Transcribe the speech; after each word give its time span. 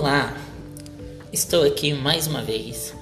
Olá, 0.00 0.32
estou 1.32 1.64
aqui 1.64 1.92
mais 1.92 2.28
uma 2.28 2.40
vez 2.40 2.94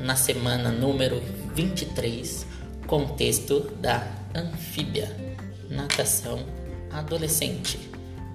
na 0.00 0.16
semana 0.16 0.72
número 0.72 1.22
23 1.54 2.44
com 2.88 3.04
o 3.04 3.08
texto 3.10 3.70
da 3.80 4.04
Anfíbia, 4.34 5.16
Natação 5.68 6.40
Adolescente. 6.90 7.78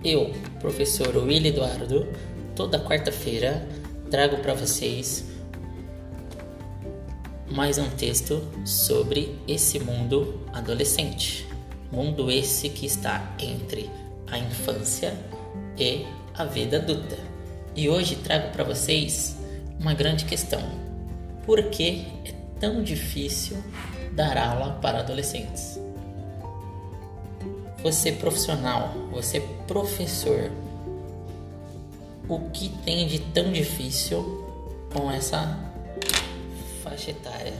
Eu, 0.01 0.33
professor 0.61 1.13
Willy 1.17 1.49
Eduardo, 1.49 2.07
toda 2.55 2.79
quarta-feira 2.79 3.67
trago 4.09 4.37
para 4.37 4.53
vocês 4.53 5.25
mais 7.51 7.77
um 7.77 7.89
texto 7.89 8.41
sobre 8.63 9.37
esse 9.45 9.77
mundo 9.77 10.39
adolescente. 10.53 11.45
Mundo 11.91 12.31
esse 12.31 12.69
que 12.69 12.85
está 12.85 13.35
entre 13.37 13.89
a 14.31 14.37
infância 14.37 15.13
e 15.77 16.05
a 16.33 16.45
vida 16.45 16.77
adulta. 16.77 17.24
E 17.75 17.89
hoje 17.89 18.15
trago 18.15 18.51
para 18.51 18.63
vocês 18.63 19.35
uma 19.79 19.93
grande 19.93 20.23
questão: 20.23 20.61
por 21.45 21.61
que 21.63 22.07
é 22.25 22.33
tão 22.57 22.81
difícil 22.81 23.57
dar 24.13 24.37
aula 24.37 24.79
para 24.81 24.99
adolescentes? 24.99 25.77
Você 27.83 28.13
profissional, 28.13 28.93
você 29.11 29.41
professor, 29.67 30.49
o 32.29 32.49
que 32.49 32.69
tem 32.83 33.07
de 33.07 33.19
tão 33.19 33.51
difícil 33.51 34.23
com 34.93 35.11
essa 35.11 35.59
faixa 36.81 37.11
etária? 37.11 37.53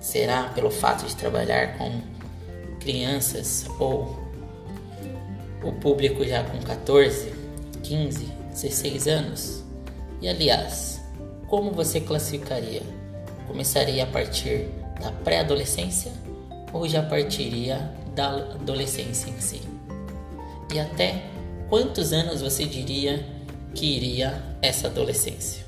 Será 0.00 0.44
pelo 0.44 0.70
fato 0.70 1.06
de 1.06 1.14
trabalhar 1.14 1.76
com 1.76 2.00
crianças 2.80 3.66
ou 3.78 4.18
o 5.62 5.72
público 5.72 6.24
já 6.24 6.42
com 6.42 6.58
14, 6.58 7.32
15, 7.84 8.41
16 8.52 9.08
anos? 9.08 9.64
E 10.20 10.28
aliás, 10.28 11.00
como 11.48 11.72
você 11.72 12.00
classificaria? 12.00 12.82
Começaria 13.46 14.04
a 14.04 14.06
partir 14.06 14.68
da 15.00 15.10
pré-adolescência 15.10 16.12
ou 16.72 16.86
já 16.88 17.02
partiria 17.02 17.92
da 18.14 18.28
adolescência 18.28 19.30
em 19.30 19.40
si? 19.40 19.60
E 20.72 20.78
até 20.78 21.24
quantos 21.68 22.12
anos 22.12 22.40
você 22.40 22.64
diria 22.64 23.26
que 23.74 23.86
iria 23.96 24.42
essa 24.62 24.86
adolescência? 24.86 25.64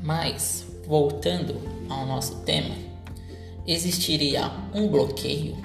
Mas, 0.00 0.64
voltando 0.86 1.56
ao 1.88 2.06
nosso 2.06 2.36
tema, 2.40 2.74
existiria 3.66 4.50
um 4.74 4.88
bloqueio 4.88 5.56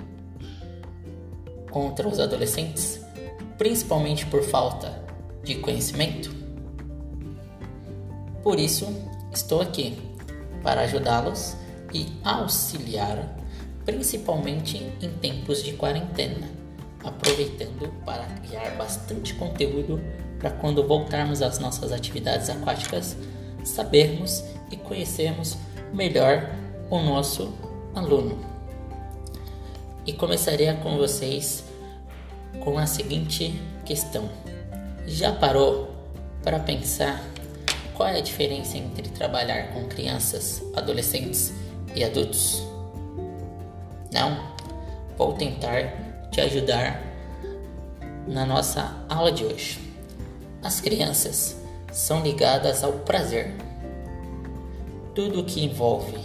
contra 1.71 2.07
os 2.07 2.19
adolescentes, 2.19 2.99
principalmente 3.57 4.25
por 4.25 4.43
falta 4.43 4.96
de 5.47 5.55
conhecimento? 5.55 6.35
Por 8.43 8.59
isso, 8.59 8.87
estou 9.33 9.61
aqui 9.61 9.97
para 10.61 10.81
ajudá-los 10.81 11.55
e 11.93 12.05
auxiliar, 12.23 13.37
principalmente 13.85 14.77
em 15.01 15.09
tempos 15.21 15.63
de 15.63 15.73
quarentena, 15.73 16.49
aproveitando 17.03 17.91
para 18.05 18.25
criar 18.25 18.71
bastante 18.77 19.33
conteúdo 19.35 20.01
para 20.39 20.51
quando 20.51 20.85
voltarmos 20.85 21.41
às 21.41 21.57
nossas 21.59 21.91
atividades 21.91 22.49
aquáticas, 22.49 23.17
sabermos 23.63 24.43
e 24.69 24.77
conhecermos 24.77 25.57
melhor 25.93 26.53
o 26.89 26.99
nosso 26.99 27.53
aluno. 27.95 28.37
E 30.05 30.13
começaria 30.13 30.73
com 30.75 30.97
vocês 30.97 31.63
com 32.59 32.77
a 32.77 32.85
seguinte 32.85 33.59
questão: 33.85 34.29
já 35.07 35.31
parou 35.31 35.89
para 36.43 36.59
pensar 36.59 37.23
qual 37.95 38.09
é 38.09 38.17
a 38.17 38.21
diferença 38.21 38.77
entre 38.77 39.09
trabalhar 39.09 39.73
com 39.73 39.85
crianças, 39.85 40.61
adolescentes 40.75 41.53
e 41.95 42.03
adultos? 42.03 42.61
Não? 44.11 44.53
Vou 45.17 45.33
tentar 45.33 46.29
te 46.29 46.41
ajudar 46.41 47.01
na 48.27 48.45
nossa 48.45 48.95
aula 49.09 49.31
de 49.31 49.45
hoje. 49.45 49.79
As 50.61 50.81
crianças 50.81 51.57
são 51.91 52.21
ligadas 52.21 52.83
ao 52.83 52.93
prazer. 52.93 53.55
Tudo 55.15 55.43
que 55.43 55.65
envolve 55.65 56.17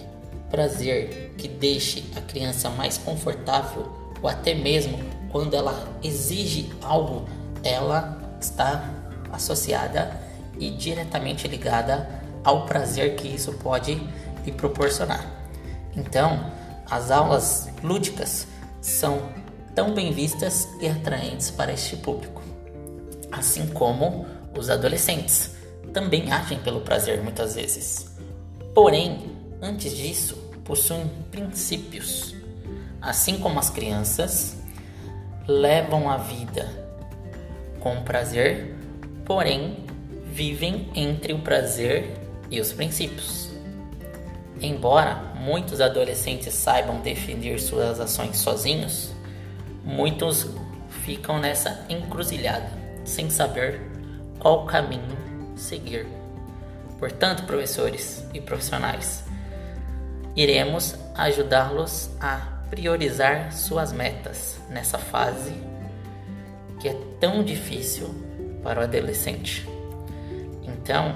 prazer 0.50 1.32
que 1.38 1.48
deixe 1.48 2.04
a 2.14 2.20
criança 2.20 2.68
mais 2.68 2.98
confortável 2.98 3.90
ou 4.20 4.28
até 4.28 4.54
mesmo 4.54 4.98
quando 5.30 5.54
ela 5.54 5.88
exige 6.02 6.70
algo, 6.82 7.26
ela 7.64 8.21
está 8.42 8.88
associada 9.32 10.20
e 10.58 10.70
diretamente 10.70 11.48
ligada 11.48 12.08
ao 12.44 12.66
prazer 12.66 13.16
que 13.16 13.28
isso 13.28 13.52
pode 13.54 13.94
lhe 14.44 14.52
proporcionar. 14.52 15.24
Então, 15.96 16.52
as 16.90 17.10
aulas 17.10 17.68
lúdicas 17.82 18.46
são 18.80 19.22
tão 19.74 19.94
bem 19.94 20.12
vistas 20.12 20.68
e 20.80 20.88
atraentes 20.88 21.50
para 21.50 21.72
este 21.72 21.96
público, 21.96 22.42
assim 23.30 23.68
como 23.68 24.26
os 24.56 24.68
adolescentes 24.68 25.52
também 25.92 26.32
agem 26.32 26.58
pelo 26.58 26.80
prazer 26.80 27.22
muitas 27.22 27.54
vezes. 27.54 28.10
Porém, 28.74 29.30
antes 29.60 29.94
disso, 29.96 30.36
possuem 30.64 31.10
princípios. 31.30 32.34
Assim 33.00 33.38
como 33.38 33.58
as 33.58 33.68
crianças 33.68 34.56
levam 35.46 36.08
a 36.08 36.16
vida 36.16 36.82
com 37.82 38.02
prazer, 38.02 38.74
porém 39.24 39.84
vivem 40.24 40.88
entre 40.94 41.32
o 41.32 41.40
prazer 41.40 42.16
e 42.50 42.60
os 42.60 42.72
princípios. 42.72 43.50
Embora 44.60 45.16
muitos 45.34 45.80
adolescentes 45.80 46.54
saibam 46.54 47.00
definir 47.00 47.58
suas 47.58 47.98
ações 47.98 48.36
sozinhos, 48.36 49.10
muitos 49.84 50.46
ficam 51.04 51.40
nessa 51.40 51.84
encruzilhada, 51.88 52.70
sem 53.04 53.28
saber 53.28 53.80
qual 54.38 54.64
caminho 54.66 55.18
seguir. 55.56 56.06
Portanto, 56.98 57.42
professores 57.44 58.24
e 58.32 58.40
profissionais, 58.40 59.24
iremos 60.36 60.94
ajudá-los 61.16 62.10
a 62.20 62.62
priorizar 62.70 63.52
suas 63.52 63.92
metas 63.92 64.56
nessa 64.70 64.98
fase 64.98 65.71
que 66.82 66.88
é 66.88 66.96
tão 67.20 67.44
difícil 67.44 68.12
para 68.60 68.80
o 68.80 68.82
adolescente. 68.82 69.64
Então, 70.64 71.14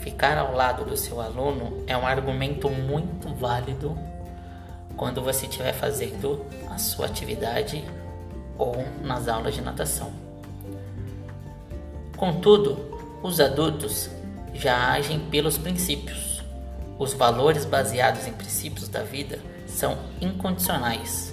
ficar 0.00 0.36
ao 0.36 0.56
lado 0.56 0.84
do 0.84 0.96
seu 0.96 1.20
aluno 1.20 1.84
é 1.86 1.96
um 1.96 2.04
argumento 2.04 2.68
muito 2.68 3.32
válido 3.32 3.96
quando 4.96 5.22
você 5.22 5.46
estiver 5.46 5.72
fazendo 5.72 6.44
a 6.68 6.78
sua 6.78 7.06
atividade 7.06 7.84
ou 8.58 8.84
nas 9.04 9.28
aulas 9.28 9.54
de 9.54 9.60
natação. 9.60 10.12
Contudo, 12.16 12.76
os 13.22 13.38
adultos 13.38 14.10
já 14.52 14.90
agem 14.90 15.20
pelos 15.30 15.56
princípios. 15.56 16.42
Os 16.98 17.12
valores 17.12 17.64
baseados 17.64 18.26
em 18.26 18.32
princípios 18.32 18.88
da 18.88 19.04
vida 19.04 19.38
são 19.64 19.96
incondicionais. 20.20 21.32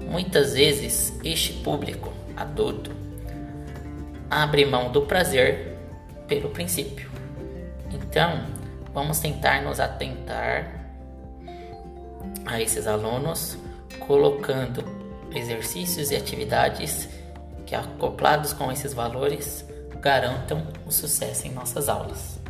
Muitas 0.00 0.54
vezes, 0.54 1.12
este 1.22 1.52
público 1.52 2.21
adulto 2.36 3.02
abre 4.32 4.64
mão 4.64 4.90
do 4.90 5.02
prazer 5.02 5.76
pelo 6.26 6.48
princípio. 6.48 7.10
Então, 7.90 8.46
vamos 8.94 9.18
tentar 9.18 9.60
nos 9.60 9.78
atentar 9.78 10.80
a 12.46 12.58
esses 12.58 12.86
alunos, 12.86 13.58
colocando 14.00 14.82
exercícios 15.34 16.10
e 16.10 16.16
atividades 16.16 17.10
que, 17.66 17.74
acoplados 17.74 18.54
com 18.54 18.72
esses 18.72 18.94
valores, 18.94 19.66
garantam 20.00 20.66
o 20.86 20.90
sucesso 20.90 21.46
em 21.46 21.52
nossas 21.52 21.90
aulas. 21.90 22.40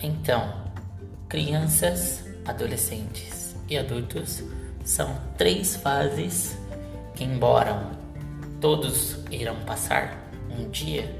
Então, 0.00 0.52
crianças, 1.28 2.24
adolescentes 2.44 3.54
e 3.68 3.78
adultos 3.78 4.42
são 4.84 5.16
três 5.38 5.76
fases 5.76 6.60
embora 7.22 7.90
todos 8.60 9.18
irão 9.30 9.56
passar, 9.66 10.28
um 10.50 10.68
dia, 10.70 11.14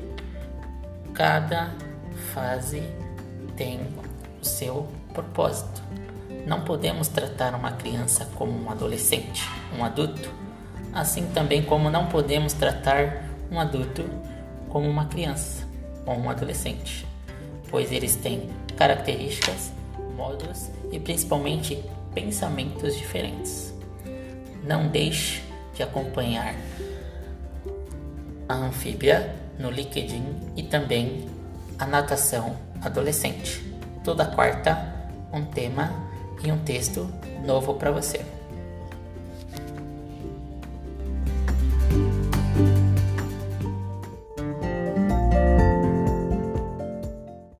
cada 1.14 1.74
fase 2.32 2.82
tem 3.56 3.80
o 4.40 4.44
seu 4.44 4.88
propósito. 5.12 5.82
Não 6.46 6.62
podemos 6.62 7.08
tratar 7.08 7.54
uma 7.54 7.72
criança 7.72 8.28
como 8.34 8.52
um 8.52 8.70
adolescente, 8.70 9.48
um 9.78 9.84
adulto, 9.84 10.30
assim 10.92 11.26
também 11.28 11.62
como 11.62 11.90
não 11.90 12.06
podemos 12.06 12.52
tratar 12.52 13.24
um 13.50 13.60
adulto 13.60 14.04
como 14.68 14.88
uma 14.88 15.06
criança 15.06 15.66
ou 16.06 16.16
um 16.16 16.28
adolescente, 16.28 17.06
pois 17.70 17.92
eles 17.92 18.16
têm 18.16 18.50
características, 18.76 19.72
modos 20.16 20.70
e 20.90 20.98
principalmente 20.98 21.82
pensamentos 22.14 22.96
diferentes. 22.96 23.72
Não 24.64 24.88
deixe 24.88 25.42
de 25.74 25.82
acompanhar 25.82 26.54
a 28.48 28.54
anfíbia 28.54 29.34
no 29.58 29.70
LinkedIn 29.70 30.52
e 30.56 30.62
também 30.62 31.28
a 31.78 31.86
natação 31.86 32.56
adolescente. 32.80 33.62
Toda 34.04 34.26
quarta, 34.26 34.94
um 35.32 35.44
tema 35.44 35.92
e 36.44 36.50
um 36.50 36.58
texto 36.58 37.08
novo 37.44 37.74
para 37.74 37.90
você. 37.90 38.41